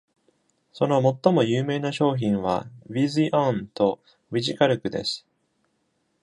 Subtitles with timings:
[0.73, 3.99] そのもっとも有名な商品は VisiOn と
[4.31, 5.27] ヴィジカルクです。